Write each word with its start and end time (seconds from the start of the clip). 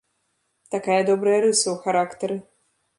Такая 0.77 0.97
добрая 1.11 1.37
рыса 1.47 1.65
ў 1.65 1.75
характары. 1.87 2.45